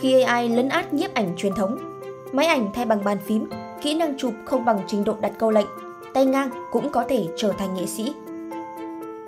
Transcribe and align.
khi 0.00 0.20
AI 0.20 0.48
lấn 0.48 0.68
át 0.68 0.94
nhiếp 0.94 1.14
ảnh 1.14 1.32
truyền 1.36 1.54
thống. 1.54 1.78
Máy 2.32 2.46
ảnh 2.46 2.70
thay 2.74 2.84
bằng 2.84 3.04
bàn 3.04 3.18
phím, 3.18 3.48
kỹ 3.82 3.94
năng 3.94 4.18
chụp 4.18 4.32
không 4.44 4.64
bằng 4.64 4.80
trình 4.86 5.04
độ 5.04 5.14
đặt 5.20 5.32
câu 5.38 5.50
lệnh, 5.50 5.66
tay 6.14 6.26
ngang 6.26 6.50
cũng 6.72 6.90
có 6.90 7.04
thể 7.08 7.26
trở 7.36 7.52
thành 7.58 7.74
nghệ 7.74 7.86
sĩ. 7.86 8.14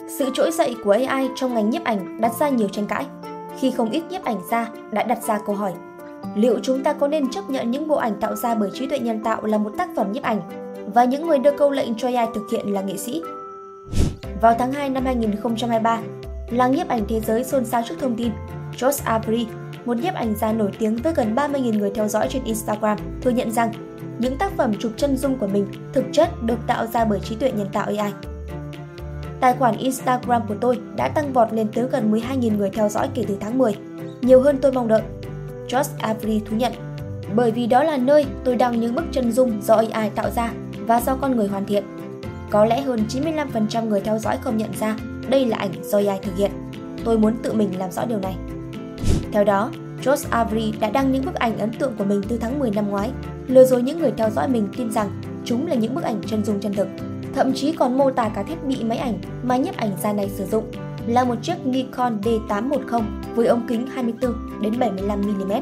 Sự 0.08 0.30
trỗi 0.34 0.50
dậy 0.50 0.76
của 0.84 0.90
AI 0.90 1.28
trong 1.34 1.54
ngành 1.54 1.70
nhiếp 1.70 1.84
ảnh 1.84 2.20
đặt 2.20 2.32
ra 2.40 2.48
nhiều 2.48 2.68
tranh 2.68 2.86
cãi, 2.86 3.06
khi 3.58 3.70
không 3.70 3.90
ít 3.90 4.02
nhiếp 4.10 4.24
ảnh 4.24 4.40
gia 4.50 4.68
đã 4.90 5.02
đặt 5.02 5.22
ra 5.22 5.38
câu 5.46 5.56
hỏi 5.56 5.72
liệu 6.35 6.58
chúng 6.62 6.82
ta 6.82 6.92
có 6.92 7.08
nên 7.08 7.30
chấp 7.30 7.50
nhận 7.50 7.71
những 7.71 7.88
bộ 7.88 7.96
ảnh 7.96 8.21
tạo 8.21 8.37
ra 8.37 8.54
bởi 8.54 8.71
trí 8.74 8.87
tuệ 8.87 8.98
nhân 8.98 9.22
tạo 9.24 9.44
là 9.44 9.58
một 9.58 9.71
tác 9.78 9.88
phẩm 9.96 10.12
nhiếp 10.12 10.22
ảnh 10.22 10.40
và 10.94 11.04
những 11.04 11.26
người 11.26 11.38
đưa 11.38 11.50
câu 11.50 11.71
lệnh 11.71 11.94
cho 11.94 12.08
AI 12.08 12.26
thực 12.35 12.50
hiện 12.53 12.72
là 12.72 12.80
nghệ 12.80 12.96
sĩ? 12.96 13.22
Vào 14.40 14.54
tháng 14.58 14.72
2 14.72 14.88
năm 14.88 15.04
2023, 15.04 16.00
làng 16.50 16.73
nhiếp 16.73 16.88
ảnh 16.88 17.02
thế 17.09 17.20
giới 17.20 17.45
xôn 17.45 17.64
xao 17.64 17.82
trước 17.88 17.95
thông 18.00 18.16
tin 18.16 18.32
Josh 18.77 19.02
Avery, 19.05 19.46
một 19.88 19.96
nhiếp 19.96 20.14
ảnh 20.14 20.34
gia 20.34 20.52
nổi 20.52 20.70
tiếng 20.78 20.96
với 20.96 21.14
gần 21.14 21.34
30.000 21.34 21.78
người 21.78 21.91
theo 21.95 22.09
dõi 22.09 22.29
trên 22.30 22.45
Instagram, 22.45 22.98
thừa 23.23 23.30
nhận 23.30 23.51
rằng 23.51 23.73
những 24.19 24.38
tác 24.38 24.52
phẩm 24.56 24.74
chụp 24.79 24.92
chân 24.96 25.16
dung 25.16 25.38
của 25.38 25.46
mình 25.46 25.66
thực 25.92 26.05
chất 26.12 26.42
được 26.42 26.59
tạo 26.66 26.87
ra 26.87 27.05
bởi 27.05 27.20
trí 27.20 27.34
tuệ 27.34 27.52
nhân 27.52 27.69
tạo 27.73 27.87
AI. 27.87 28.12
Tài 29.41 29.55
khoản 29.55 29.77
Instagram 29.77 30.43
của 30.48 30.55
tôi 30.60 30.80
đã 30.96 31.09
tăng 31.09 31.32
vọt 31.32 31.52
lên 31.52 31.69
tới 31.74 31.87
gần 31.93 32.12
12.000 32.12 32.56
người 32.56 32.70
theo 32.70 32.88
dõi 32.88 33.09
kể 33.15 33.24
từ 33.29 33.37
tháng 33.41 33.59
10, 33.59 33.74
nhiều 34.23 34.41
hơn 34.41 34.59
tôi 34.62 34.73
mong 34.73 34.88
đợi. 34.88 35.02
Josh 35.69 35.91
Avery 35.98 36.41
thú 36.41 36.57
nhận, 36.57 36.73
bởi 37.34 37.51
vì 37.51 37.66
đó 37.66 37.82
là 37.82 37.96
nơi 37.96 38.27
tôi 38.45 38.57
đăng 38.57 38.80
những 38.80 38.95
bức 38.95 39.05
chân 39.12 39.32
dung 39.32 39.62
do 39.62 39.74
AI 39.74 40.10
tạo 40.10 40.30
ra 40.30 40.52
và 40.79 41.01
do 41.01 41.16
con 41.16 41.37
người 41.37 41.48
hoàn 41.48 41.65
thiện. 41.65 41.84
Có 42.51 42.65
lẽ 42.65 42.80
hơn 42.80 43.01
95% 43.09 43.88
người 43.88 44.01
theo 44.01 44.18
dõi 44.18 44.38
không 44.41 44.57
nhận 44.57 44.70
ra 44.80 44.96
đây 45.29 45.46
là 45.46 45.57
ảnh 45.57 45.73
do 45.82 45.98
AI 45.98 46.18
thực 46.23 46.37
hiện. 46.37 46.51
Tôi 47.05 47.18
muốn 47.18 47.34
tự 47.43 47.52
mình 47.52 47.79
làm 47.79 47.91
rõ 47.91 48.05
điều 48.05 48.18
này. 48.18 48.37
Theo 49.33 49.45
đó, 49.45 49.70
Josh 50.02 50.29
Avery 50.30 50.73
đã 50.80 50.91
đăng 50.91 51.12
những 51.12 51.25
bức 51.25 51.34
ảnh 51.34 51.59
ấn 51.59 51.73
tượng 51.73 51.97
của 51.98 52.05
mình 52.05 52.23
từ 52.29 52.38
tháng 52.38 52.59
10 52.59 52.70
năm 52.70 52.91
ngoái, 52.91 53.11
lừa 53.47 53.65
dối 53.65 53.83
những 53.83 53.99
người 53.99 54.13
theo 54.16 54.30
dõi 54.30 54.49
mình 54.49 54.68
tin 54.77 54.91
rằng 54.93 55.10
chúng 55.45 55.66
là 55.66 55.74
những 55.74 55.95
bức 55.95 56.04
ảnh 56.04 56.21
chân 56.27 56.45
dung 56.45 56.60
chân 56.60 56.74
thực. 56.74 56.88
Thậm 57.35 57.52
chí 57.54 57.73
còn 57.73 57.99
mô 57.99 58.10
tả 58.10 58.29
cả 58.29 58.43
thiết 58.43 58.65
bị 58.65 58.85
máy 58.85 58.99
ảnh 58.99 59.19
mà 59.43 59.57
nhiếp 59.57 59.76
ảnh 59.76 59.91
gia 60.02 60.13
này 60.13 60.29
sử 60.29 60.46
dụng 60.46 60.65
là 61.07 61.24
một 61.24 61.35
chiếc 61.43 61.66
Nikon 61.66 62.21
D810 62.21 63.02
với 63.35 63.46
ống 63.46 63.66
kính 63.69 63.87
24 63.87 64.34
đến 64.62 64.78
75 64.78 65.20
mm. 65.20 65.52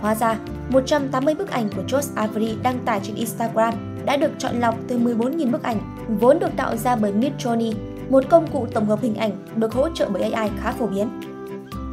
Hóa 0.00 0.14
ra, 0.14 0.38
180 0.70 1.34
bức 1.34 1.50
ảnh 1.50 1.68
của 1.76 1.82
Josh 1.88 2.12
Avery 2.14 2.56
đăng 2.62 2.78
tải 2.84 3.00
trên 3.02 3.16
Instagram 3.16 3.74
đã 4.04 4.16
được 4.16 4.30
chọn 4.38 4.60
lọc 4.60 4.74
từ 4.88 4.98
14.000 4.98 5.50
bức 5.50 5.62
ảnh, 5.62 5.78
vốn 6.20 6.38
được 6.38 6.56
tạo 6.56 6.76
ra 6.76 6.96
bởi 6.96 7.12
Midjourney, 7.12 7.74
một 8.10 8.24
công 8.28 8.46
cụ 8.46 8.66
tổng 8.74 8.86
hợp 8.86 9.00
hình 9.02 9.14
ảnh 9.14 9.30
được 9.56 9.72
hỗ 9.72 9.88
trợ 9.94 10.08
bởi 10.12 10.32
AI 10.32 10.50
khá 10.60 10.72
phổ 10.72 10.86
biến. 10.86 11.08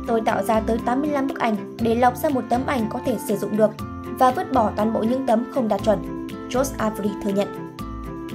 Tôi 0.08 0.22
tạo 0.22 0.44
ra 0.44 0.59
tới 0.59 0.77
85 0.86 1.27
bức 1.27 1.39
ảnh 1.39 1.55
để 1.80 1.95
lọc 1.95 2.17
ra 2.17 2.30
một 2.30 2.44
tấm 2.50 2.61
ảnh 2.66 2.88
có 2.89 3.00
thể 3.05 3.17
sử 3.27 3.38
dụng 3.38 3.58
được 3.58 3.72
và 4.19 4.31
vứt 4.31 4.52
bỏ 4.52 4.72
toàn 4.75 4.94
bộ 4.94 5.03
những 5.03 5.25
tấm 5.27 5.44
không 5.52 5.67
đạt 5.67 5.83
chuẩn, 5.83 6.27
Josh 6.49 6.73
Avery 6.77 7.09
thừa 7.23 7.31
nhận. 7.31 7.47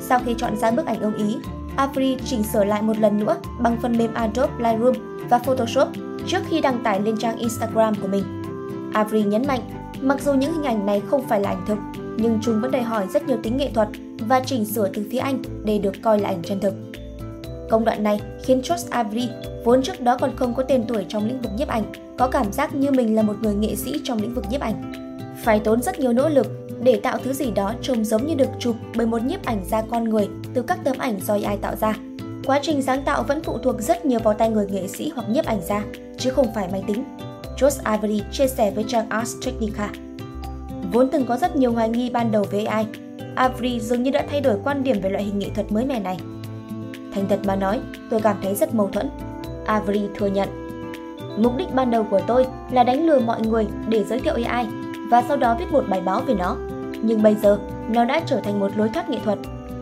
Sau 0.00 0.20
khi 0.24 0.34
chọn 0.38 0.56
ra 0.56 0.70
bức 0.70 0.86
ảnh 0.86 1.00
ưng 1.00 1.14
ý, 1.14 1.36
Avery 1.76 2.16
chỉnh 2.24 2.42
sửa 2.42 2.64
lại 2.64 2.82
một 2.82 2.98
lần 2.98 3.18
nữa 3.18 3.36
bằng 3.58 3.76
phần 3.82 3.98
mềm 3.98 4.14
Adobe 4.14 4.52
Lightroom 4.58 4.94
và 5.28 5.38
Photoshop 5.38 5.88
trước 6.26 6.42
khi 6.48 6.60
đăng 6.60 6.82
tải 6.82 7.00
lên 7.00 7.16
trang 7.16 7.38
Instagram 7.38 7.94
của 7.94 8.08
mình. 8.08 8.42
Avery 8.92 9.22
nhấn 9.22 9.46
mạnh, 9.46 9.60
mặc 10.00 10.22
dù 10.22 10.34
những 10.34 10.52
hình 10.52 10.64
ảnh 10.64 10.86
này 10.86 11.02
không 11.10 11.28
phải 11.28 11.40
là 11.40 11.48
ảnh 11.48 11.64
thực, 11.66 11.78
nhưng 12.16 12.38
chúng 12.42 12.60
vẫn 12.60 12.70
đòi 12.70 12.82
hỏi 12.82 13.06
rất 13.08 13.26
nhiều 13.26 13.36
tính 13.42 13.56
nghệ 13.56 13.70
thuật 13.74 13.88
và 14.18 14.40
chỉnh 14.40 14.64
sửa 14.64 14.88
từ 14.88 15.06
phía 15.10 15.18
anh 15.18 15.42
để 15.64 15.78
được 15.78 15.92
coi 16.02 16.18
là 16.18 16.28
ảnh 16.28 16.42
chân 16.42 16.60
thực. 16.60 16.91
Công 17.72 17.84
đoạn 17.84 18.02
này 18.02 18.20
khiến 18.42 18.60
Josh 18.60 18.86
Avery, 18.90 19.28
vốn 19.64 19.82
trước 19.82 20.00
đó 20.00 20.16
còn 20.20 20.36
không 20.36 20.54
có 20.54 20.62
tên 20.62 20.84
tuổi 20.88 21.06
trong 21.08 21.26
lĩnh 21.26 21.40
vực 21.40 21.52
nhiếp 21.56 21.68
ảnh, 21.68 21.92
có 22.18 22.28
cảm 22.28 22.52
giác 22.52 22.74
như 22.74 22.90
mình 22.90 23.16
là 23.16 23.22
một 23.22 23.34
người 23.42 23.54
nghệ 23.54 23.76
sĩ 23.76 24.00
trong 24.04 24.22
lĩnh 24.22 24.34
vực 24.34 24.44
nhiếp 24.50 24.60
ảnh. 24.60 24.92
Phải 25.44 25.60
tốn 25.60 25.82
rất 25.82 25.98
nhiều 25.98 26.12
nỗ 26.12 26.28
lực 26.28 26.46
để 26.82 27.00
tạo 27.02 27.18
thứ 27.24 27.32
gì 27.32 27.50
đó 27.50 27.74
trông 27.82 28.04
giống 28.04 28.26
như 28.26 28.34
được 28.34 28.48
chụp 28.58 28.76
bởi 28.96 29.06
một 29.06 29.22
nhiếp 29.22 29.44
ảnh 29.44 29.64
gia 29.70 29.82
con 29.82 30.04
người 30.04 30.28
từ 30.54 30.62
các 30.62 30.78
tấm 30.84 30.98
ảnh 30.98 31.20
do 31.26 31.34
AI 31.34 31.56
tạo 31.56 31.76
ra. 31.76 31.94
Quá 32.44 32.58
trình 32.62 32.82
sáng 32.82 33.02
tạo 33.02 33.22
vẫn 33.22 33.42
phụ 33.42 33.58
thuộc 33.58 33.80
rất 33.80 34.04
nhiều 34.04 34.18
vào 34.24 34.34
tay 34.34 34.50
người 34.50 34.66
nghệ 34.66 34.88
sĩ 34.88 35.12
hoặc 35.14 35.28
nhiếp 35.30 35.44
ảnh 35.44 35.60
gia, 35.68 35.84
chứ 36.18 36.30
không 36.30 36.54
phải 36.54 36.68
máy 36.72 36.84
tính. 36.86 37.04
Josh 37.58 37.92
Ivory 37.92 38.22
chia 38.32 38.46
sẻ 38.46 38.70
với 38.70 38.84
trang 38.88 39.08
Ars 39.08 39.34
Technica. 39.46 39.90
Vốn 40.92 41.08
từng 41.12 41.26
có 41.26 41.36
rất 41.36 41.56
nhiều 41.56 41.72
hoài 41.72 41.88
nghi 41.88 42.10
ban 42.10 42.32
đầu 42.32 42.44
về 42.50 42.64
AI, 42.64 42.86
Avery 43.34 43.80
dường 43.80 44.02
như 44.02 44.10
đã 44.10 44.24
thay 44.30 44.40
đổi 44.40 44.56
quan 44.64 44.84
điểm 44.84 45.00
về 45.00 45.10
loại 45.10 45.24
hình 45.24 45.38
nghệ 45.38 45.48
thuật 45.54 45.72
mới 45.72 45.86
mẻ 45.86 46.00
này. 46.00 46.16
Thành 47.14 47.28
thật 47.28 47.40
mà 47.44 47.56
nói, 47.56 47.80
tôi 48.10 48.20
cảm 48.20 48.36
thấy 48.42 48.54
rất 48.54 48.74
mâu 48.74 48.88
thuẫn. 48.88 49.10
Avery 49.66 50.08
thừa 50.14 50.26
nhận. 50.26 50.48
Mục 51.36 51.56
đích 51.56 51.74
ban 51.74 51.90
đầu 51.90 52.06
của 52.10 52.20
tôi 52.26 52.46
là 52.70 52.84
đánh 52.84 53.06
lừa 53.06 53.18
mọi 53.18 53.40
người 53.40 53.66
để 53.88 54.04
giới 54.04 54.20
thiệu 54.20 54.34
AI 54.44 54.66
và 55.10 55.22
sau 55.28 55.36
đó 55.36 55.56
viết 55.58 55.72
một 55.72 55.84
bài 55.88 56.00
báo 56.00 56.20
về 56.20 56.34
nó. 56.34 56.56
Nhưng 57.02 57.22
bây 57.22 57.34
giờ, 57.34 57.58
nó 57.88 58.04
đã 58.04 58.20
trở 58.26 58.40
thành 58.40 58.60
một 58.60 58.76
lối 58.76 58.88
thoát 58.88 59.10
nghệ 59.10 59.18
thuật. 59.24 59.38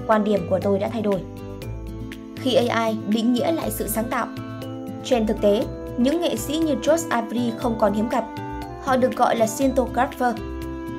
Quan 0.06 0.24
điểm 0.24 0.46
của 0.50 0.58
tôi 0.62 0.78
đã 0.78 0.88
thay 0.88 1.02
đổi. 1.02 1.20
Khi 2.36 2.54
AI 2.54 2.98
định 3.08 3.32
nghĩa 3.32 3.52
lại 3.52 3.70
sự 3.70 3.88
sáng 3.88 4.08
tạo. 4.10 4.26
Trên 5.04 5.26
thực 5.26 5.40
tế, 5.40 5.64
những 5.96 6.20
nghệ 6.20 6.36
sĩ 6.36 6.56
như 6.56 6.74
Josh 6.74 7.06
Avery 7.10 7.52
không 7.58 7.76
còn 7.78 7.92
hiếm 7.92 8.08
gặp. 8.08 8.24
Họ 8.84 8.96
được 8.96 9.16
gọi 9.16 9.36
là 9.36 9.46
Synthographer, 9.46 10.34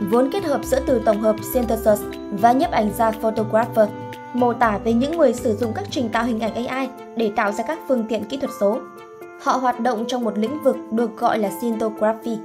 vốn 0.10 0.30
kết 0.32 0.44
hợp 0.44 0.62
giữa 0.64 0.80
từ 0.86 1.02
tổng 1.06 1.22
hợp 1.22 1.36
synthesis 1.54 2.00
và 2.32 2.52
nhiếp 2.52 2.72
ảnh 2.72 2.92
gia 2.98 3.12
photographer, 3.12 3.90
mô 4.34 4.54
tả 4.54 4.78
về 4.84 4.94
những 4.94 5.18
người 5.18 5.34
sử 5.34 5.56
dụng 5.56 5.74
các 5.76 5.86
trình 5.90 6.10
tạo 6.10 6.24
hình 6.24 6.40
ảnh 6.40 6.66
AI 6.66 6.90
để 7.16 7.32
tạo 7.36 7.52
ra 7.52 7.64
các 7.68 7.80
phương 7.88 8.06
tiện 8.10 8.24
kỹ 8.24 8.38
thuật 8.38 8.52
số. 8.60 8.80
Họ 9.42 9.58
hoạt 9.58 9.80
động 9.80 10.06
trong 10.08 10.24
một 10.24 10.38
lĩnh 10.38 10.64
vực 10.64 10.78
được 10.92 11.18
gọi 11.18 11.40
là 11.40 11.52
syntography, 11.62 12.38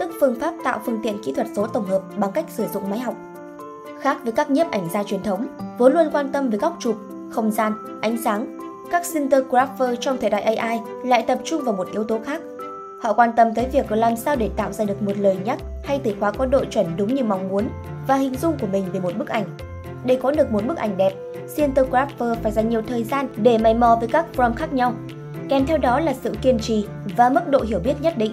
tức 0.00 0.12
phương 0.20 0.40
pháp 0.40 0.54
tạo 0.64 0.80
phương 0.84 1.00
tiện 1.02 1.22
kỹ 1.24 1.32
thuật 1.32 1.46
số 1.56 1.66
tổng 1.66 1.86
hợp 1.86 2.02
bằng 2.16 2.32
cách 2.32 2.44
sử 2.48 2.66
dụng 2.72 2.90
máy 2.90 2.98
học. 2.98 3.14
Khác 4.00 4.18
với 4.22 4.32
các 4.32 4.50
nhiếp 4.50 4.70
ảnh 4.70 4.88
gia 4.92 5.02
truyền 5.02 5.22
thống, 5.22 5.46
vốn 5.78 5.92
luôn 5.92 6.10
quan 6.12 6.32
tâm 6.32 6.50
về 6.50 6.58
góc 6.58 6.76
chụp, 6.80 6.96
không 7.30 7.50
gian, 7.50 7.72
ánh 8.00 8.16
sáng, 8.24 8.58
các 8.90 9.06
syntographer 9.06 9.98
trong 10.00 10.18
thời 10.20 10.30
đại 10.30 10.42
AI 10.42 10.80
lại 11.04 11.24
tập 11.26 11.38
trung 11.44 11.64
vào 11.64 11.74
một 11.74 11.88
yếu 11.92 12.04
tố 12.04 12.18
khác. 12.24 12.40
Họ 13.00 13.12
quan 13.12 13.32
tâm 13.36 13.54
tới 13.54 13.66
việc 13.72 13.92
làm 13.92 14.16
sao 14.16 14.36
để 14.36 14.50
tạo 14.56 14.72
ra 14.72 14.84
được 14.84 15.02
một 15.02 15.18
lời 15.18 15.38
nhắc 15.44 15.58
hay 15.84 16.00
từ 16.04 16.14
khóa 16.20 16.32
có 16.32 16.46
độ 16.46 16.64
chuẩn 16.64 16.96
đúng 16.96 17.14
như 17.14 17.24
mong 17.24 17.48
muốn 17.48 17.68
và 18.06 18.14
hình 18.14 18.34
dung 18.34 18.56
của 18.60 18.66
mình 18.66 18.84
về 18.92 19.00
một 19.00 19.16
bức 19.18 19.28
ảnh. 19.28 19.44
Để 20.04 20.18
có 20.22 20.30
được 20.30 20.52
một 20.52 20.66
bức 20.66 20.76
ảnh 20.76 20.96
đẹp, 20.96 21.12
cinematographer 21.56 22.38
phải 22.42 22.52
dành 22.52 22.68
nhiều 22.68 22.82
thời 22.88 23.04
gian 23.04 23.28
để 23.36 23.58
mày 23.58 23.74
mò 23.74 23.96
với 24.00 24.08
các 24.08 24.26
form 24.36 24.54
khác 24.54 24.72
nhau. 24.72 24.94
Kèm 25.48 25.66
theo 25.66 25.78
đó 25.78 26.00
là 26.00 26.14
sự 26.14 26.34
kiên 26.42 26.58
trì 26.58 26.86
và 27.16 27.28
mức 27.28 27.48
độ 27.48 27.60
hiểu 27.68 27.78
biết 27.84 27.94
nhất 28.00 28.18
định 28.18 28.32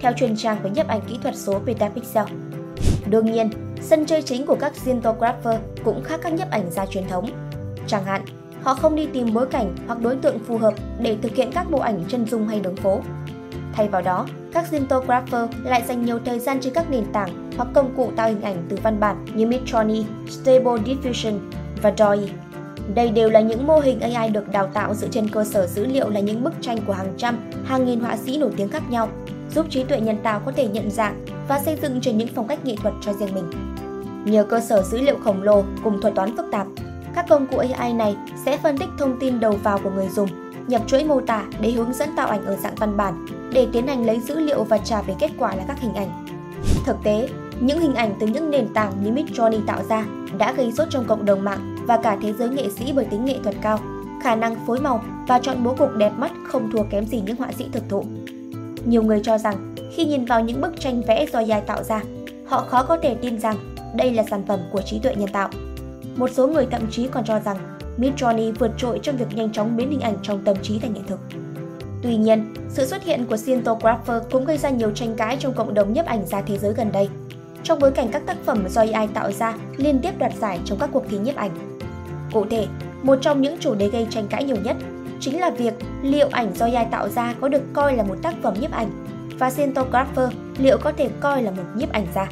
theo 0.00 0.12
chuyên 0.12 0.36
trang 0.36 0.56
với 0.62 0.70
nhiếp 0.70 0.88
ảnh 0.88 1.00
kỹ 1.08 1.18
thuật 1.22 1.36
số 1.36 1.58
Petapixel. 1.66 2.24
Đương 3.06 3.32
nhiên, 3.32 3.50
sân 3.80 4.06
chơi 4.06 4.22
chính 4.22 4.46
của 4.46 4.56
các 4.60 4.72
cinematographer 4.84 5.56
cũng 5.84 6.04
khác 6.04 6.20
các 6.22 6.32
nhiếp 6.32 6.50
ảnh 6.50 6.70
gia 6.70 6.86
truyền 6.86 7.08
thống. 7.08 7.28
Chẳng 7.86 8.04
hạn, 8.04 8.24
họ 8.62 8.74
không 8.74 8.96
đi 8.96 9.06
tìm 9.12 9.34
bối 9.34 9.46
cảnh 9.46 9.76
hoặc 9.86 10.00
đối 10.00 10.16
tượng 10.16 10.38
phù 10.38 10.58
hợp 10.58 10.74
để 11.00 11.16
thực 11.22 11.34
hiện 11.34 11.50
các 11.52 11.70
bộ 11.70 11.78
ảnh 11.78 12.04
chân 12.08 12.26
dung 12.26 12.48
hay 12.48 12.60
đường 12.60 12.76
phố. 12.76 13.00
Thay 13.72 13.88
vào 13.88 14.02
đó, 14.02 14.26
các 14.52 14.64
cinematographer 14.70 15.50
lại 15.64 15.82
dành 15.88 16.04
nhiều 16.04 16.18
thời 16.24 16.38
gian 16.38 16.60
trên 16.60 16.74
các 16.74 16.90
nền 16.90 17.04
tảng 17.12 17.50
hoặc 17.56 17.68
công 17.74 17.94
cụ 17.96 18.12
tạo 18.16 18.28
hình 18.28 18.42
ảnh 18.42 18.66
từ 18.68 18.78
văn 18.82 19.00
bản 19.00 19.24
như 19.34 19.46
Midjourney, 19.46 20.04
Stable 20.28 20.82
Diffusion 20.84 21.38
và 21.82 21.92
DALL-E. 21.96 22.28
Đây 22.94 23.10
đều 23.10 23.30
là 23.30 23.40
những 23.40 23.66
mô 23.66 23.78
hình 23.78 24.00
AI 24.00 24.30
được 24.30 24.48
đào 24.48 24.66
tạo 24.66 24.94
dựa 24.94 25.08
trên 25.08 25.28
cơ 25.28 25.44
sở 25.44 25.66
dữ 25.66 25.86
liệu 25.86 26.08
là 26.08 26.20
những 26.20 26.44
bức 26.44 26.52
tranh 26.60 26.78
của 26.86 26.92
hàng 26.92 27.14
trăm, 27.16 27.50
hàng 27.64 27.86
nghìn 27.86 28.00
họa 28.00 28.16
sĩ 28.16 28.38
nổi 28.38 28.50
tiếng 28.56 28.68
khác 28.68 28.82
nhau 28.90 29.08
giúp 29.54 29.66
trí 29.70 29.84
tuệ 29.84 30.00
nhân 30.00 30.16
tạo 30.22 30.40
có 30.46 30.52
thể 30.52 30.68
nhận 30.68 30.90
dạng 30.90 31.24
và 31.48 31.58
xây 31.58 31.76
dựng 31.82 32.00
trên 32.00 32.18
những 32.18 32.28
phong 32.34 32.48
cách 32.48 32.64
nghệ 32.64 32.76
thuật 32.82 32.94
cho 33.00 33.12
riêng 33.12 33.34
mình. 33.34 33.74
Nhờ 34.24 34.44
cơ 34.44 34.60
sở 34.60 34.82
dữ 34.82 35.00
liệu 35.00 35.18
khổng 35.24 35.42
lồ 35.42 35.64
cùng 35.84 36.00
thuật 36.00 36.14
toán 36.14 36.36
phức 36.36 36.46
tạp, 36.52 36.66
các 37.14 37.26
công 37.28 37.46
cụ 37.46 37.58
AI 37.58 37.92
này 37.92 38.16
sẽ 38.44 38.58
phân 38.58 38.78
tích 38.78 38.88
thông 38.98 39.18
tin 39.20 39.40
đầu 39.40 39.52
vào 39.52 39.78
của 39.84 39.90
người 39.90 40.08
dùng, 40.08 40.28
nhập 40.68 40.82
chuỗi 40.86 41.04
mô 41.04 41.20
tả 41.20 41.44
để 41.60 41.70
hướng 41.70 41.92
dẫn 41.92 42.08
tạo 42.16 42.28
ảnh 42.28 42.44
ở 42.44 42.56
dạng 42.56 42.74
văn 42.74 42.96
bản, 42.96 43.26
để 43.52 43.66
tiến 43.72 43.86
hành 43.86 44.06
lấy 44.06 44.20
dữ 44.20 44.40
liệu 44.40 44.64
và 44.64 44.78
trả 44.78 45.02
về 45.02 45.14
kết 45.18 45.30
quả 45.38 45.54
là 45.54 45.64
các 45.68 45.80
hình 45.80 45.94
ảnh. 45.94 46.26
Thực 46.86 46.96
tế, 47.04 47.28
những 47.60 47.80
hình 47.80 47.94
ảnh 47.94 48.14
từ 48.20 48.26
những 48.26 48.50
nền 48.50 48.68
tảng 48.74 48.92
như 49.02 49.10
Midjourney 49.10 49.66
tạo 49.66 49.82
ra 49.88 50.04
đã 50.38 50.52
gây 50.52 50.72
sốt 50.72 50.88
trong 50.90 51.04
cộng 51.04 51.24
đồng 51.24 51.44
mạng 51.44 51.76
và 51.86 51.96
cả 51.96 52.16
thế 52.22 52.32
giới 52.32 52.48
nghệ 52.48 52.70
sĩ 52.70 52.92
bởi 52.92 53.04
tính 53.04 53.24
nghệ 53.24 53.38
thuật 53.44 53.56
cao, 53.60 53.78
khả 54.22 54.34
năng 54.34 54.66
phối 54.66 54.80
màu 54.80 55.04
và 55.28 55.38
chọn 55.38 55.64
bố 55.64 55.74
cục 55.74 55.96
đẹp 55.96 56.12
mắt 56.18 56.32
không 56.48 56.70
thua 56.70 56.82
kém 56.82 57.06
gì 57.06 57.22
những 57.26 57.36
họa 57.36 57.52
sĩ 57.58 57.68
thực 57.72 57.88
thụ. 57.88 58.04
Nhiều 58.84 59.02
người 59.02 59.20
cho 59.24 59.38
rằng 59.38 59.74
khi 59.94 60.04
nhìn 60.04 60.24
vào 60.24 60.40
những 60.40 60.60
bức 60.60 60.80
tranh 60.80 61.02
vẽ 61.06 61.26
do 61.32 61.38
AI 61.38 61.60
tạo 61.66 61.82
ra, 61.82 62.02
họ 62.46 62.64
khó 62.68 62.82
có 62.82 62.96
thể 63.02 63.14
tin 63.14 63.40
rằng 63.40 63.56
đây 63.96 64.12
là 64.12 64.22
sản 64.30 64.42
phẩm 64.48 64.60
của 64.72 64.82
trí 64.82 64.98
tuệ 64.98 65.14
nhân 65.14 65.28
tạo. 65.32 65.48
Một 66.16 66.30
số 66.30 66.46
người 66.46 66.66
thậm 66.70 66.82
chí 66.90 67.08
còn 67.08 67.24
cho 67.24 67.40
rằng 67.40 67.56
Midjourney 67.98 68.52
vượt 68.58 68.70
trội 68.76 68.98
trong 69.02 69.16
việc 69.16 69.26
nhanh 69.34 69.52
chóng 69.52 69.76
biến 69.76 69.90
hình 69.90 70.00
ảnh 70.00 70.16
trong 70.22 70.44
tâm 70.44 70.56
trí 70.62 70.78
thành 70.78 70.94
hiện 70.94 71.04
thực. 71.06 71.18
Tuy 72.02 72.16
nhiên, 72.16 72.54
sự 72.68 72.86
xuất 72.86 73.04
hiện 73.04 73.26
của 73.26 73.36
Synthographer 73.36 74.22
cũng 74.30 74.44
gây 74.44 74.58
ra 74.58 74.70
nhiều 74.70 74.90
tranh 74.90 75.14
cãi 75.16 75.36
trong 75.40 75.54
cộng 75.54 75.74
đồng 75.74 75.92
nhiếp 75.92 76.06
ảnh 76.06 76.26
gia 76.26 76.40
thế 76.40 76.58
giới 76.58 76.72
gần 76.72 76.92
đây, 76.92 77.08
trong 77.62 77.78
bối 77.78 77.90
cảnh 77.90 78.08
các 78.12 78.22
tác 78.26 78.36
phẩm 78.44 78.68
do 78.68 78.84
AI 78.92 79.06
tạo 79.06 79.32
ra 79.32 79.54
liên 79.76 79.98
tiếp 79.98 80.18
đoạt 80.18 80.32
giải 80.40 80.60
trong 80.64 80.78
các 80.78 80.90
cuộc 80.92 81.04
thi 81.08 81.18
nhiếp 81.18 81.36
ảnh. 81.36 81.50
Cụ 82.32 82.44
thể, 82.50 82.66
một 83.02 83.18
trong 83.20 83.40
những 83.40 83.56
chủ 83.60 83.74
đề 83.74 83.88
gây 83.88 84.06
tranh 84.10 84.26
cãi 84.30 84.44
nhiều 84.44 84.56
nhất 84.64 84.76
chính 85.20 85.40
là 85.40 85.50
việc 85.50 85.74
liệu 86.02 86.28
ảnh 86.30 86.54
do 86.54 86.66
AI 86.66 86.86
tạo 86.90 87.08
ra 87.08 87.34
có 87.40 87.48
được 87.48 87.62
coi 87.72 87.96
là 87.96 88.02
một 88.02 88.16
tác 88.22 88.34
phẩm 88.42 88.54
nhiếp 88.60 88.70
ảnh 88.72 88.90
và 89.38 89.50
cinematographer 89.50 90.32
liệu 90.58 90.78
có 90.78 90.92
thể 90.92 91.08
coi 91.20 91.42
là 91.42 91.50
một 91.50 91.62
nhiếp 91.74 91.92
ảnh 91.92 92.06
gia. 92.14 92.28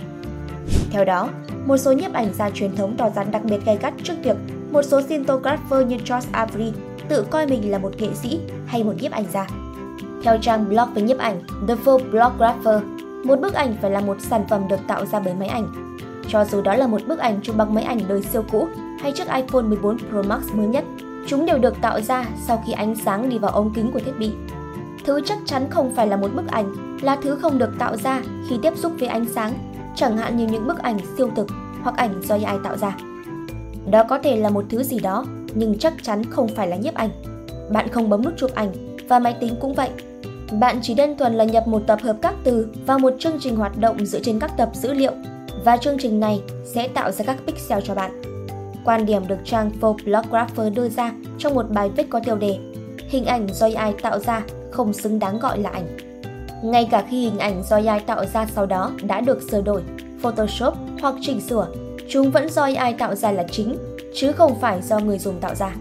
Theo 0.90 1.04
đó, 1.04 1.28
một 1.66 1.76
số 1.76 1.92
nhiếp 1.92 2.12
ảnh 2.12 2.34
gia 2.34 2.50
truyền 2.50 2.76
thống 2.76 2.96
tỏ 2.96 3.10
ra 3.10 3.24
đặc 3.24 3.44
biệt 3.44 3.64
gay 3.64 3.78
gắt 3.82 3.94
trước 4.02 4.14
việc 4.22 4.36
một 4.72 4.82
số 4.82 5.00
cinematographer 5.08 5.86
như 5.86 5.96
George 5.96 6.28
Avery 6.32 6.72
tự 7.08 7.26
coi 7.30 7.46
mình 7.46 7.70
là 7.70 7.78
một 7.78 7.90
nghệ 7.98 8.08
sĩ 8.14 8.40
hay 8.66 8.84
một 8.84 8.92
nhiếp 9.00 9.12
ảnh 9.12 9.24
gia. 9.32 9.46
Theo 10.22 10.38
trang 10.40 10.68
blog 10.68 10.94
về 10.94 11.02
nhiếp 11.02 11.18
ảnh 11.18 11.40
The 11.68 11.74
Full 11.74 12.10
Bloggrapher, 12.10 12.82
một 13.24 13.40
bức 13.40 13.54
ảnh 13.54 13.76
phải 13.82 13.90
là 13.90 14.00
một 14.00 14.16
sản 14.20 14.44
phẩm 14.48 14.68
được 14.68 14.80
tạo 14.86 15.06
ra 15.06 15.20
bởi 15.20 15.34
máy 15.34 15.48
ảnh. 15.48 15.96
Cho 16.28 16.44
dù 16.44 16.62
đó 16.62 16.74
là 16.74 16.86
một 16.86 17.00
bức 17.08 17.18
ảnh 17.18 17.40
chụp 17.42 17.56
bằng 17.56 17.74
máy 17.74 17.84
ảnh 17.84 18.00
đời 18.08 18.22
siêu 18.22 18.44
cũ 18.50 18.68
hay 19.00 19.12
chiếc 19.12 19.28
iPhone 19.28 19.62
14 19.62 19.98
Pro 19.98 20.22
Max 20.22 20.42
mới 20.54 20.66
nhất, 20.66 20.84
chúng 21.26 21.46
đều 21.46 21.58
được 21.58 21.80
tạo 21.80 22.00
ra 22.00 22.24
sau 22.46 22.62
khi 22.66 22.72
ánh 22.72 22.94
sáng 22.94 23.28
đi 23.28 23.38
vào 23.38 23.50
ống 23.50 23.72
kính 23.74 23.90
của 23.92 24.00
thiết 24.00 24.18
bị. 24.18 24.30
Thứ 25.04 25.20
chắc 25.24 25.38
chắn 25.44 25.66
không 25.70 25.92
phải 25.96 26.06
là 26.06 26.16
một 26.16 26.28
bức 26.34 26.46
ảnh, 26.48 26.98
là 27.02 27.16
thứ 27.22 27.36
không 27.36 27.58
được 27.58 27.70
tạo 27.78 27.96
ra 27.96 28.22
khi 28.48 28.58
tiếp 28.62 28.72
xúc 28.76 28.92
với 28.98 29.08
ánh 29.08 29.24
sáng, 29.24 29.52
chẳng 29.94 30.16
hạn 30.16 30.36
như 30.36 30.46
những 30.46 30.66
bức 30.66 30.78
ảnh 30.78 30.98
siêu 31.16 31.30
thực 31.36 31.46
hoặc 31.82 31.96
ảnh 31.96 32.22
do 32.22 32.34
AI 32.34 32.58
tạo 32.64 32.76
ra. 32.76 32.96
Đó 33.86 34.04
có 34.08 34.18
thể 34.18 34.36
là 34.36 34.50
một 34.50 34.64
thứ 34.70 34.82
gì 34.82 34.98
đó, 34.98 35.24
nhưng 35.54 35.78
chắc 35.78 35.92
chắn 36.02 36.24
không 36.30 36.48
phải 36.48 36.68
là 36.68 36.76
nhiếp 36.76 36.94
ảnh. 36.94 37.10
Bạn 37.70 37.88
không 37.88 38.10
bấm 38.10 38.24
nút 38.24 38.34
chụp 38.36 38.50
ảnh 38.54 38.96
và 39.08 39.18
máy 39.18 39.36
tính 39.40 39.54
cũng 39.60 39.74
vậy. 39.74 39.90
Bạn 40.60 40.78
chỉ 40.82 40.94
đơn 40.94 41.16
thuần 41.18 41.34
là 41.34 41.44
nhập 41.44 41.68
một 41.68 41.82
tập 41.86 41.98
hợp 42.02 42.16
các 42.22 42.34
từ 42.44 42.68
vào 42.86 42.98
một 42.98 43.12
chương 43.18 43.38
trình 43.40 43.56
hoạt 43.56 43.78
động 43.78 44.06
dựa 44.06 44.20
trên 44.20 44.38
các 44.38 44.52
tập 44.56 44.70
dữ 44.74 44.92
liệu 44.92 45.12
và 45.64 45.76
chương 45.76 45.98
trình 45.98 46.20
này 46.20 46.40
sẽ 46.64 46.88
tạo 46.88 47.10
ra 47.12 47.24
các 47.24 47.36
pixel 47.46 47.80
cho 47.84 47.94
bạn. 47.94 48.22
Quan 48.84 49.06
điểm 49.06 49.28
được 49.28 49.38
trang 49.44 49.70
Photographer 49.80 50.74
đưa 50.74 50.88
ra 50.88 51.12
trong 51.38 51.54
một 51.54 51.70
bài 51.70 51.90
viết 51.96 52.10
có 52.10 52.20
tiêu 52.20 52.36
đề 52.36 52.58
Hình 53.08 53.24
ảnh 53.24 53.46
do 53.52 53.68
AI 53.76 53.92
tạo 54.02 54.18
ra 54.18 54.42
không 54.70 54.92
xứng 54.92 55.18
đáng 55.18 55.38
gọi 55.38 55.58
là 55.58 55.70
ảnh. 55.70 55.96
Ngay 56.64 56.88
cả 56.90 57.04
khi 57.10 57.22
hình 57.22 57.38
ảnh 57.38 57.62
do 57.62 57.76
AI 57.76 58.00
tạo 58.00 58.24
ra 58.26 58.46
sau 58.46 58.66
đó 58.66 58.90
đã 59.02 59.20
được 59.20 59.42
sửa 59.50 59.62
đổi, 59.62 59.82
Photoshop 60.22 60.74
hoặc 61.00 61.14
chỉnh 61.20 61.40
sửa, 61.40 61.66
chúng 62.10 62.30
vẫn 62.30 62.48
do 62.48 62.62
AI 62.62 62.92
tạo 62.92 63.14
ra 63.14 63.32
là 63.32 63.44
chính, 63.50 63.76
chứ 64.14 64.32
không 64.32 64.60
phải 64.60 64.82
do 64.82 64.98
người 64.98 65.18
dùng 65.18 65.40
tạo 65.40 65.54
ra. 65.54 65.72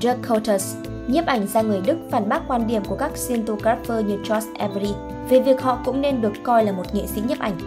Dirk 0.00 0.28
Couters, 0.28 0.76
nhiếp 1.08 1.26
ảnh 1.26 1.46
gia 1.46 1.62
người 1.62 1.80
Đức 1.80 1.96
phản 2.10 2.28
bác 2.28 2.48
quan 2.48 2.66
điểm 2.66 2.84
của 2.84 2.96
các 2.96 3.12
cinematographer 3.28 4.06
như 4.06 4.16
George 4.16 4.48
Avery 4.58 4.94
về 5.28 5.40
việc 5.40 5.62
họ 5.62 5.78
cũng 5.84 6.00
nên 6.00 6.20
được 6.20 6.32
coi 6.42 6.64
là 6.64 6.72
một 6.72 6.94
nghệ 6.94 7.06
sĩ 7.06 7.22
nhiếp 7.28 7.38
ảnh. 7.38 7.58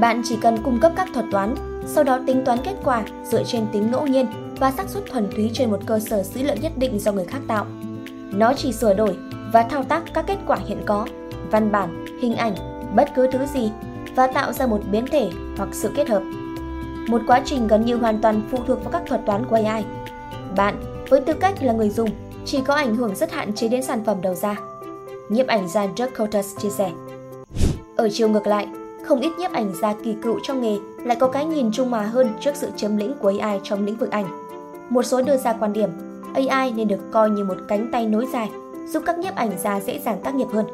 Bạn 0.00 0.22
chỉ 0.24 0.36
cần 0.42 0.58
cung 0.64 0.80
cấp 0.80 0.92
các 0.96 1.08
thuật 1.14 1.26
toán, 1.30 1.54
sau 1.86 2.04
đó 2.04 2.20
tính 2.26 2.44
toán 2.44 2.58
kết 2.64 2.74
quả 2.84 3.04
dựa 3.24 3.44
trên 3.44 3.66
tính 3.72 3.90
ngẫu 3.90 4.06
nhiên 4.06 4.26
và 4.58 4.70
xác 4.70 4.88
suất 4.88 5.02
thuần 5.06 5.28
túy 5.36 5.50
trên 5.54 5.70
một 5.70 5.80
cơ 5.86 5.98
sở 5.98 6.22
dữ 6.22 6.42
liệu 6.42 6.56
nhất 6.56 6.72
định 6.76 6.98
do 6.98 7.12
người 7.12 7.24
khác 7.24 7.40
tạo. 7.48 7.66
Nó 8.32 8.52
chỉ 8.56 8.72
sửa 8.72 8.94
đổi 8.94 9.16
và 9.52 9.62
thao 9.62 9.84
tác 9.84 10.02
các 10.14 10.24
kết 10.26 10.38
quả 10.46 10.58
hiện 10.66 10.82
có, 10.86 11.06
văn 11.50 11.72
bản, 11.72 12.06
hình 12.22 12.36
ảnh, 12.36 12.54
bất 12.96 13.08
cứ 13.14 13.28
thứ 13.32 13.38
gì 13.54 13.70
và 14.14 14.26
tạo 14.26 14.52
ra 14.52 14.66
một 14.66 14.80
biến 14.90 15.06
thể 15.06 15.30
hoặc 15.56 15.68
sự 15.72 15.90
kết 15.96 16.08
hợp. 16.08 16.22
Một 17.08 17.20
quá 17.26 17.42
trình 17.44 17.66
gần 17.66 17.84
như 17.84 17.96
hoàn 17.96 18.20
toàn 18.20 18.42
phụ 18.50 18.58
thuộc 18.66 18.84
vào 18.84 18.92
các 18.92 19.02
thuật 19.06 19.20
toán 19.26 19.44
của 19.50 19.56
AI. 19.56 19.84
Bạn, 20.56 20.74
với 21.08 21.20
tư 21.20 21.32
cách 21.32 21.62
là 21.62 21.72
người 21.72 21.90
dùng, 21.90 22.08
chỉ 22.44 22.60
có 22.60 22.74
ảnh 22.74 22.96
hưởng 22.96 23.14
rất 23.14 23.32
hạn 23.32 23.52
chế 23.52 23.68
đến 23.68 23.82
sản 23.82 24.04
phẩm 24.04 24.16
đầu 24.22 24.34
ra. 24.34 24.56
Nhiếp 25.28 25.46
ảnh 25.46 25.68
gia 25.68 25.86
Dirk 25.96 26.18
Couters 26.18 26.56
chia 26.58 26.70
sẻ. 26.70 26.90
Ở 27.96 28.08
chiều 28.12 28.28
ngược 28.28 28.46
lại, 28.46 28.68
không 29.04 29.20
ít 29.20 29.32
nhiếp 29.38 29.52
ảnh 29.52 29.72
gia 29.82 29.94
kỳ 30.04 30.16
cựu 30.22 30.38
trong 30.42 30.60
nghề 30.60 30.76
lại 31.04 31.16
có 31.20 31.28
cái 31.28 31.44
nhìn 31.44 31.72
trung 31.72 31.88
hòa 31.88 32.02
hơn 32.02 32.28
trước 32.40 32.52
sự 32.54 32.68
chiếm 32.76 32.96
lĩnh 32.96 33.14
của 33.20 33.32
AI 33.40 33.60
trong 33.62 33.84
lĩnh 33.84 33.96
vực 33.96 34.10
ảnh. 34.10 34.26
Một 34.88 35.02
số 35.02 35.22
đưa 35.22 35.36
ra 35.36 35.52
quan 35.52 35.72
điểm, 35.72 35.90
AI 36.34 36.72
nên 36.72 36.88
được 36.88 37.10
coi 37.10 37.30
như 37.30 37.44
một 37.44 37.56
cánh 37.68 37.88
tay 37.92 38.06
nối 38.06 38.26
dài, 38.32 38.50
giúp 38.88 39.02
các 39.06 39.18
nhiếp 39.18 39.34
ảnh 39.34 39.50
gia 39.58 39.80
dễ 39.80 39.98
dàng 39.98 40.20
tác 40.24 40.34
nghiệp 40.34 40.48
hơn. 40.52 40.66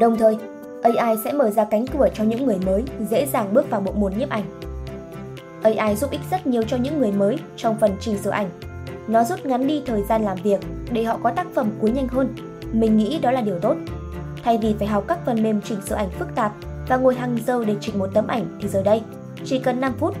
Đồng 0.00 0.16
thời, 0.16 0.36
AI 0.82 1.16
sẽ 1.24 1.32
mở 1.32 1.50
ra 1.50 1.64
cánh 1.64 1.86
cửa 1.86 2.08
cho 2.14 2.24
những 2.24 2.46
người 2.46 2.58
mới 2.66 2.84
dễ 3.10 3.26
dàng 3.26 3.54
bước 3.54 3.70
vào 3.70 3.80
bộ 3.80 3.92
môn 3.92 4.12
nhiếp 4.18 4.28
ảnh. 4.28 4.44
AI 5.62 5.96
giúp 5.96 6.10
ích 6.10 6.20
rất 6.30 6.46
nhiều 6.46 6.62
cho 6.62 6.76
những 6.76 6.98
người 6.98 7.12
mới 7.12 7.38
trong 7.56 7.78
phần 7.80 7.96
chỉnh 8.00 8.18
sửa 8.18 8.30
ảnh. 8.30 8.50
Nó 9.08 9.24
rút 9.24 9.46
ngắn 9.46 9.66
đi 9.66 9.82
thời 9.86 10.02
gian 10.02 10.22
làm 10.22 10.38
việc 10.42 10.60
để 10.90 11.04
họ 11.04 11.18
có 11.22 11.30
tác 11.30 11.46
phẩm 11.54 11.70
cuối 11.80 11.90
nhanh 11.90 12.08
hơn. 12.08 12.34
Mình 12.72 12.96
nghĩ 12.96 13.18
đó 13.18 13.30
là 13.30 13.40
điều 13.40 13.58
tốt. 13.58 13.76
Thay 14.44 14.58
vì 14.58 14.74
phải 14.78 14.88
học 14.88 15.04
các 15.08 15.18
phần 15.26 15.42
mềm 15.42 15.60
chỉnh 15.60 15.78
sửa 15.86 15.94
ảnh 15.94 16.10
phức 16.10 16.34
tạp 16.34 16.52
và 16.88 16.96
ngồi 16.96 17.14
hàng 17.14 17.38
giờ 17.46 17.64
để 17.64 17.76
chỉnh 17.80 17.98
một 17.98 18.08
tấm 18.14 18.26
ảnh 18.26 18.58
thì 18.62 18.68
giờ 18.68 18.82
đây, 18.82 19.02
chỉ 19.44 19.58
cần 19.58 19.80
5 19.80 19.92
phút, 19.98 20.16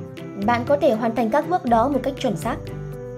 bạn 0.46 0.64
có 0.66 0.76
thể 0.76 0.94
hoàn 0.94 1.14
thành 1.14 1.30
các 1.30 1.48
bước 1.48 1.64
đó 1.64 1.88
một 1.88 2.00
cách 2.02 2.14
chuẩn 2.18 2.36
xác. 2.36 2.56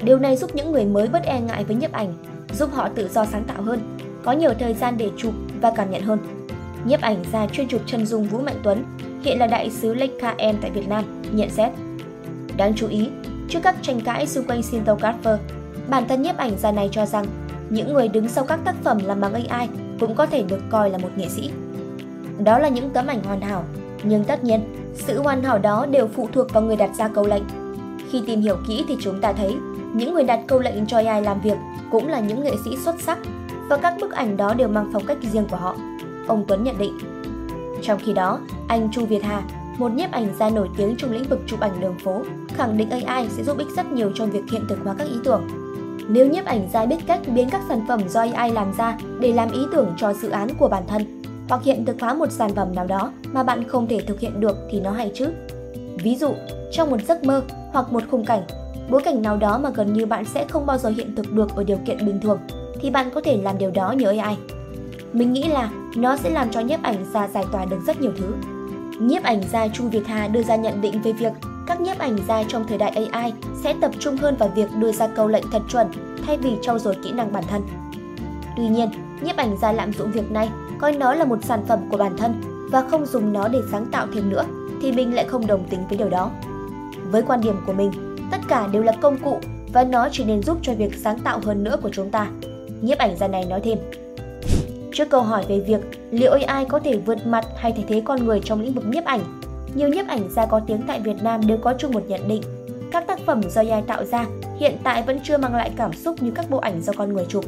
Điều 0.03 0.19
này 0.19 0.37
giúp 0.37 0.51
những 0.55 0.73
người 0.73 0.85
mới 0.85 1.09
bớt 1.09 1.23
e 1.23 1.41
ngại 1.41 1.65
với 1.65 1.77
nhiếp 1.77 1.93
ảnh, 1.93 2.15
giúp 2.53 2.71
họ 2.73 2.89
tự 2.89 3.09
do 3.09 3.25
sáng 3.25 3.45
tạo 3.45 3.63
hơn, 3.63 3.97
có 4.25 4.33
nhiều 4.33 4.51
thời 4.59 4.75
gian 4.75 4.99
để 4.99 5.11
chụp 5.17 5.33
và 5.61 5.73
cảm 5.77 5.91
nhận 5.91 6.03
hơn. 6.03 6.19
Nhiếp 6.85 7.01
ảnh 7.01 7.25
gia 7.33 7.47
chuyên 7.47 7.69
chụp 7.69 7.81
chân 7.87 8.07
dung 8.07 8.25
Vũ 8.25 8.39
Mạnh 8.39 8.61
Tuấn, 8.63 8.85
hiện 9.23 9.39
là 9.39 9.47
đại 9.47 9.71
sứ 9.71 9.95
Leica 9.95 10.33
M 10.33 10.57
tại 10.61 10.71
Việt 10.71 10.89
Nam, 10.89 11.05
nhận 11.33 11.51
xét. 11.51 11.73
Đáng 12.57 12.73
chú 12.77 12.89
ý, 12.89 13.09
trước 13.49 13.61
các 13.63 13.77
tranh 13.83 14.01
cãi 14.01 14.27
xung 14.27 14.45
quanh 14.45 14.63
Cinetographer, 14.71 15.39
bản 15.89 16.09
thân 16.09 16.23
nhiếp 16.23 16.37
ảnh 16.37 16.59
gia 16.59 16.73
này 16.73 16.89
cho 16.93 17.07
rằng 17.07 17.25
những 17.71 17.95
người 17.95 18.09
đứng 18.09 18.29
sau 18.29 18.45
các 18.45 18.61
tác 18.65 18.75
phẩm 18.85 18.99
làm 19.05 19.21
bằng 19.21 19.35
AI 19.49 19.69
cũng 20.01 20.15
có 20.15 20.27
thể 20.27 20.43
được 20.43 20.61
coi 20.71 20.91
là 20.91 20.99
một 20.99 21.09
nghệ 21.17 21.29
sĩ. 21.29 21.51
Đó 22.39 22.59
là 22.59 22.69
những 22.69 22.91
tấm 22.91 23.07
ảnh 23.07 23.23
hoàn 23.25 23.41
hảo, 23.41 23.65
nhưng 24.03 24.25
tất 24.25 24.45
nhiên, 24.45 24.61
sự 24.95 25.23
hoàn 25.23 25.43
hảo 25.43 25.59
đó 25.59 25.87
đều 25.87 26.09
phụ 26.09 26.29
thuộc 26.33 26.53
vào 26.53 26.63
người 26.63 26.77
đặt 26.77 26.91
ra 26.99 27.09
câu 27.09 27.27
lệnh. 27.27 27.43
Khi 28.11 28.23
tìm 28.27 28.41
hiểu 28.41 28.57
kỹ 28.69 28.85
thì 28.89 28.97
chúng 29.01 29.21
ta 29.21 29.33
thấy, 29.33 29.57
những 29.95 30.15
người 30.15 30.25
đặt 30.25 30.41
câu 30.47 30.59
lệnh 30.59 30.87
cho 30.87 30.97
AI 30.97 31.23
làm 31.23 31.41
việc 31.41 31.57
cũng 31.91 32.09
là 32.09 32.21
những 32.21 32.43
nghệ 32.45 32.53
sĩ 32.65 32.77
xuất 32.77 33.01
sắc 33.01 33.19
và 33.69 33.77
các 33.77 33.95
bức 34.01 34.13
ảnh 34.13 34.37
đó 34.37 34.55
đều 34.55 34.69
mang 34.69 34.91
phong 34.93 35.07
cách 35.07 35.19
riêng 35.33 35.47
của 35.51 35.57
họ. 35.57 35.77
Ông 36.27 36.45
Tuấn 36.49 36.65
nhận 36.65 36.79
định. 36.79 36.99
Trong 37.83 37.99
khi 38.05 38.13
đó, 38.13 38.39
anh 38.69 38.89
Chu 38.93 39.07
Việt 39.07 39.23
Hà, 39.23 39.43
một 39.79 39.93
nhiếp 39.93 40.13
ảnh 40.13 40.29
gia 40.39 40.51
nổi 40.51 40.69
tiếng 40.77 40.95
trong 40.99 41.13
lĩnh 41.13 41.25
vực 41.25 41.41
chụp 41.47 41.61
ảnh 41.61 41.81
đường 41.81 41.99
phố, 42.05 42.23
khẳng 42.49 42.77
định 42.77 42.91
AI 42.91 43.29
sẽ 43.29 43.43
giúp 43.45 43.59
ích 43.59 43.69
rất 43.77 43.93
nhiều 43.93 44.11
trong 44.15 44.31
việc 44.31 44.43
hiện 44.53 44.65
thực 44.69 44.79
hóa 44.85 44.95
các 44.99 45.05
ý 45.05 45.17
tưởng. 45.25 45.43
Nếu 46.09 46.27
nhiếp 46.27 46.45
ảnh 46.45 46.69
gia 46.73 46.87
biết 46.87 46.97
cách 47.07 47.21
biến 47.35 47.51
các 47.51 47.61
sản 47.69 47.85
phẩm 47.89 48.01
do 48.09 48.21
AI 48.21 48.53
làm 48.53 48.73
ra 48.79 48.99
để 49.21 49.33
làm 49.33 49.51
ý 49.51 49.61
tưởng 49.73 49.89
cho 49.97 50.13
dự 50.13 50.31
án 50.31 50.49
của 50.59 50.69
bản 50.69 50.83
thân, 50.89 51.23
hoặc 51.49 51.63
hiện 51.63 51.85
thực 51.85 52.01
hóa 52.01 52.15
một 52.15 52.33
sản 52.33 52.51
phẩm 52.55 52.75
nào 52.75 52.87
đó 52.87 53.13
mà 53.33 53.43
bạn 53.43 53.69
không 53.69 53.87
thể 53.87 54.01
thực 54.01 54.21
hiện 54.21 54.41
được 54.41 54.57
thì 54.71 54.81
nó 54.81 54.91
hay 54.91 55.13
chứ. 55.15 55.27
Ví 56.03 56.17
dụ, 56.17 56.35
trong 56.73 56.91
một 56.91 57.03
giấc 57.09 57.25
mơ 57.25 57.43
hoặc 57.73 57.93
một 57.93 58.03
khung 58.11 58.25
cảnh, 58.25 58.43
bối 58.91 59.01
cảnh 59.05 59.23
nào 59.23 59.37
đó 59.37 59.59
mà 59.59 59.71
gần 59.71 59.93
như 59.93 60.07
bạn 60.07 60.25
sẽ 60.25 60.45
không 60.49 60.67
bao 60.67 60.79
giờ 60.79 60.89
hiện 60.89 61.17
thực 61.17 61.33
được 61.33 61.57
ở 61.57 61.65
điều 61.65 61.79
kiện 61.87 62.07
bình 62.07 62.21
thường, 62.21 62.39
thì 62.81 62.91
bạn 62.91 63.11
có 63.15 63.21
thể 63.21 63.37
làm 63.37 63.59
điều 63.59 63.71
đó 63.71 63.93
nhờ 63.93 64.15
AI. 64.19 64.37
Mình 65.13 65.33
nghĩ 65.33 65.43
là 65.43 65.71
nó 65.97 66.17
sẽ 66.17 66.31
làm 66.31 66.51
cho 66.51 66.61
nhiếp 66.61 66.83
ảnh 66.83 67.05
gia 67.15 67.29
giải 67.29 67.45
tỏa 67.53 67.65
được 67.65 67.79
rất 67.87 68.01
nhiều 68.01 68.13
thứ. 68.19 68.54
Nhiếp 68.99 69.23
ảnh 69.23 69.43
gia 69.53 69.69
Chu 69.69 69.89
Việt 69.89 70.07
Hà 70.07 70.29
đưa 70.29 70.43
ra 70.43 70.57
nhận 70.57 70.81
định 70.81 71.03
về 71.03 71.13
việc 71.13 71.33
các 71.67 71.81
nhiếp 71.81 71.99
ảnh 71.99 72.19
gia 72.29 72.43
trong 72.43 72.65
thời 72.69 72.79
đại 72.79 73.09
AI 73.11 73.33
sẽ 73.63 73.75
tập 73.81 73.91
trung 73.99 74.17
hơn 74.17 74.37
vào 74.37 74.49
việc 74.49 74.69
đưa 74.79 74.93
ra 74.93 75.07
câu 75.07 75.29
lệnh 75.29 75.45
thật 75.53 75.63
chuẩn 75.69 75.87
thay 76.27 76.37
vì 76.37 76.57
trau 76.63 76.79
dồi 76.79 76.97
kỹ 77.05 77.13
năng 77.13 77.33
bản 77.33 77.45
thân. 77.49 77.63
Tuy 78.57 78.69
nhiên, 78.69 78.89
nhiếp 79.23 79.37
ảnh 79.37 79.57
gia 79.63 79.73
lạm 79.73 79.93
dụng 79.93 80.11
việc 80.11 80.31
này 80.31 80.49
coi 80.79 80.93
nó 80.93 81.15
là 81.15 81.25
một 81.25 81.45
sản 81.45 81.65
phẩm 81.69 81.79
của 81.91 81.97
bản 81.97 82.17
thân 82.17 82.35
và 82.71 82.85
không 82.91 83.07
dùng 83.07 83.33
nó 83.33 83.49
để 83.49 83.59
sáng 83.71 83.87
tạo 83.87 84.07
thêm 84.15 84.31
nữa 84.31 84.45
thì 84.83 84.93
mình 84.93 85.15
lại 85.15 85.25
không 85.29 85.47
đồng 85.47 85.65
tính 85.69 85.81
với 85.89 85.99
điều 85.99 86.09
đó. 86.09 86.31
Với 87.11 87.23
quan 87.23 87.41
điểm 87.41 87.57
của 87.67 87.73
mình, 87.73 88.17
tất 88.31 88.39
cả 88.49 88.67
đều 88.67 88.83
là 88.83 88.93
công 89.01 89.19
cụ 89.19 89.39
và 89.73 89.85
nó 89.85 90.09
chỉ 90.13 90.25
nên 90.25 90.43
giúp 90.43 90.59
cho 90.63 90.75
việc 90.75 90.95
sáng 90.95 91.19
tạo 91.19 91.41
hơn 91.45 91.65
nữa 91.65 91.77
của 91.83 91.91
chúng 91.93 92.11
ta. 92.11 92.29
Nhiếp 92.81 92.99
ảnh 92.99 93.17
gia 93.17 93.29
này 93.29 93.45
nói 93.45 93.61
thêm. 93.65 93.79
Trước 94.93 95.11
câu 95.11 95.23
hỏi 95.23 95.45
về 95.49 95.61
việc 95.61 95.81
liệu 96.15 96.33
AI 96.33 96.65
có 96.65 96.79
thể 96.79 96.97
vượt 96.97 97.27
mặt 97.27 97.45
hay 97.57 97.73
thay 97.73 97.85
thế 97.89 98.03
con 98.05 98.25
người 98.25 98.41
trong 98.45 98.61
lĩnh 98.61 98.75
vực 98.75 98.85
nhiếp 98.87 99.05
ảnh, 99.05 99.21
nhiều 99.75 99.89
nhiếp 99.89 100.09
ảnh 100.09 100.31
gia 100.31 100.47
có 100.47 100.61
tiếng 100.67 100.83
tại 100.87 101.01
Việt 101.01 101.23
Nam 101.23 101.47
đều 101.47 101.59
có 101.59 101.75
chung 101.79 101.93
một 101.93 102.03
nhận 102.09 102.29
định. 102.29 102.43
Các 102.93 103.07
tác 103.07 103.19
phẩm 103.27 103.43
do 103.51 103.63
AI 103.71 103.83
tạo 103.87 104.05
ra 104.05 104.27
hiện 104.59 104.77
tại 104.83 105.03
vẫn 105.03 105.21
chưa 105.25 105.39
mang 105.39 105.55
lại 105.55 105.71
cảm 105.77 105.93
xúc 105.93 106.23
như 106.23 106.31
các 106.31 106.51
bộ 106.51 106.59
ảnh 106.59 106.83
do 106.83 106.93
con 106.97 107.13
người 107.13 107.27
chụp. 107.29 107.45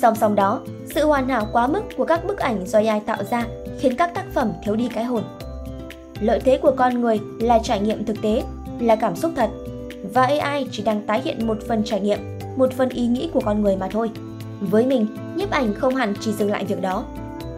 Song 0.00 0.14
song 0.14 0.34
đó, 0.34 0.60
sự 0.86 1.06
hoàn 1.06 1.28
hảo 1.28 1.48
quá 1.52 1.66
mức 1.66 1.82
của 1.96 2.04
các 2.04 2.24
bức 2.24 2.38
ảnh 2.38 2.66
do 2.66 2.78
AI 2.78 3.00
tạo 3.00 3.24
ra 3.30 3.44
khiến 3.78 3.96
các 3.96 4.14
tác 4.14 4.24
phẩm 4.34 4.52
thiếu 4.64 4.76
đi 4.76 4.88
cái 4.88 5.04
hồn. 5.04 5.22
Lợi 6.20 6.40
thế 6.40 6.58
của 6.58 6.72
con 6.76 7.00
người 7.00 7.20
là 7.40 7.58
trải 7.58 7.80
nghiệm 7.80 8.04
thực 8.04 8.22
tế, 8.22 8.42
là 8.80 8.96
cảm 8.96 9.16
xúc 9.16 9.32
thật, 9.36 9.50
và 10.14 10.22
AI 10.22 10.68
chỉ 10.70 10.82
đang 10.82 11.02
tái 11.06 11.20
hiện 11.24 11.46
một 11.46 11.58
phần 11.68 11.84
trải 11.84 12.00
nghiệm, 12.00 12.18
một 12.56 12.72
phần 12.72 12.88
ý 12.88 13.06
nghĩ 13.06 13.30
của 13.32 13.40
con 13.44 13.62
người 13.62 13.76
mà 13.76 13.88
thôi. 13.88 14.10
Với 14.60 14.86
mình, 14.86 15.06
nhiếp 15.36 15.50
ảnh 15.50 15.74
không 15.74 15.94
hẳn 15.94 16.14
chỉ 16.20 16.32
dừng 16.32 16.50
lại 16.50 16.64
việc 16.64 16.82
đó. 16.82 17.04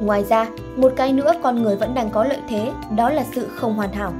Ngoài 0.00 0.24
ra, 0.24 0.46
một 0.76 0.92
cái 0.96 1.12
nữa 1.12 1.32
con 1.42 1.62
người 1.62 1.76
vẫn 1.76 1.94
đang 1.94 2.10
có 2.10 2.24
lợi 2.24 2.40
thế, 2.48 2.72
đó 2.96 3.10
là 3.10 3.24
sự 3.34 3.48
không 3.48 3.74
hoàn 3.74 3.92
hảo. 3.92 4.12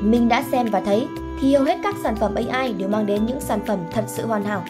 Mình 0.00 0.28
đã 0.28 0.44
xem 0.52 0.66
và 0.70 0.80
thấy 0.80 1.06
thì 1.40 1.54
hầu 1.54 1.64
hết 1.64 1.78
các 1.82 1.94
sản 2.02 2.16
phẩm 2.16 2.34
AI 2.34 2.72
đều 2.72 2.88
mang 2.88 3.06
đến 3.06 3.26
những 3.26 3.40
sản 3.40 3.60
phẩm 3.66 3.78
thật 3.92 4.04
sự 4.06 4.26
hoàn 4.26 4.44
hảo. 4.44 4.62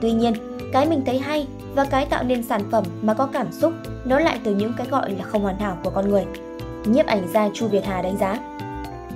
Tuy 0.00 0.12
nhiên, 0.12 0.32
cái 0.72 0.86
mình 0.86 1.02
thấy 1.06 1.18
hay 1.18 1.46
và 1.74 1.84
cái 1.84 2.06
tạo 2.06 2.24
nên 2.24 2.42
sản 2.42 2.62
phẩm 2.70 2.84
mà 3.02 3.14
có 3.14 3.26
cảm 3.26 3.52
xúc 3.52 3.72
nó 4.04 4.18
lại 4.18 4.40
từ 4.44 4.54
những 4.54 4.72
cái 4.76 4.86
gọi 4.90 5.10
là 5.10 5.24
không 5.24 5.42
hoàn 5.42 5.58
hảo 5.58 5.78
của 5.84 5.90
con 5.90 6.08
người. 6.08 6.24
Nhiếp 6.84 7.06
ảnh 7.06 7.28
gia 7.32 7.48
Chu 7.54 7.68
Việt 7.68 7.84
Hà 7.84 8.02
đánh 8.02 8.16
giá 8.16 8.38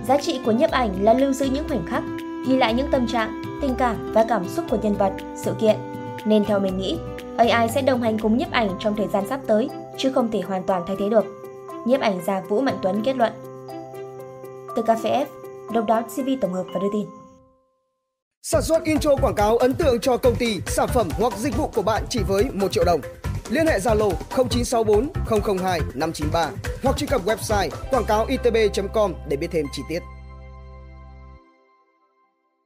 Giá 0.08 0.16
trị 0.16 0.40
của 0.44 0.52
nhiếp 0.52 0.70
ảnh 0.70 0.90
là 1.00 1.14
lưu 1.14 1.32
giữ 1.32 1.46
những 1.46 1.68
khoảnh 1.68 1.86
khắc, 1.86 2.02
ghi 2.48 2.56
lại 2.56 2.74
những 2.74 2.90
tâm 2.90 3.06
trạng, 3.06 3.42
tình 3.62 3.74
cảm 3.74 4.12
và 4.12 4.24
cảm 4.28 4.48
xúc 4.48 4.64
của 4.70 4.78
nhân 4.82 4.94
vật, 4.94 5.12
sự 5.36 5.54
kiện. 5.60 5.76
Nên 6.24 6.44
theo 6.44 6.60
mình 6.60 6.78
nghĩ, 6.78 6.98
AI 7.36 7.68
sẽ 7.68 7.82
đồng 7.82 8.02
hành 8.02 8.18
cùng 8.18 8.36
nhiếp 8.36 8.50
ảnh 8.50 8.70
trong 8.78 8.96
thời 8.96 9.08
gian 9.08 9.26
sắp 9.28 9.40
tới, 9.46 9.68
chứ 10.00 10.12
không 10.14 10.30
thể 10.30 10.40
hoàn 10.40 10.62
toàn 10.62 10.82
thay 10.86 10.96
thế 10.98 11.08
được. 11.08 11.24
nhiếp 11.86 12.00
ảnh 12.00 12.20
gia 12.26 12.40
Vũ 12.40 12.60
Mạnh 12.60 12.78
Tuấn 12.82 13.02
kết 13.04 13.16
luận. 13.16 13.32
Từ 14.76 14.82
Cà 14.82 14.96
Phê 15.02 15.10
F, 15.10 15.26
Độc 15.72 15.86
đáo 15.86 16.02
CV 16.02 16.28
tổng 16.40 16.52
hợp 16.52 16.64
và 16.74 16.80
đưa 16.80 16.88
tin. 16.92 17.06
Sản 18.42 18.62
xuất 18.62 18.84
intro 18.84 19.16
quảng 19.16 19.34
cáo 19.34 19.56
ấn 19.56 19.74
tượng 19.74 20.00
cho 20.00 20.16
công 20.16 20.34
ty, 20.36 20.60
sản 20.66 20.88
phẩm 20.94 21.08
hoặc 21.18 21.38
dịch 21.38 21.56
vụ 21.56 21.70
của 21.74 21.82
bạn 21.82 22.04
chỉ 22.08 22.20
với 22.28 22.44
1 22.52 22.72
triệu 22.72 22.84
đồng. 22.84 23.00
Liên 23.48 23.66
hệ 23.66 23.78
Zalo 23.78 24.12
0964 24.48 25.58
002 25.58 25.80
593 25.94 26.50
hoặc 26.82 26.96
truy 26.96 27.06
cập 27.06 27.24
website 27.24 27.68
quảng 27.90 28.04
cáo 28.04 28.26
itb.com 28.26 29.14
để 29.28 29.36
biết 29.36 29.48
thêm 29.50 29.66
chi 29.72 29.82
tiết. 29.88 30.02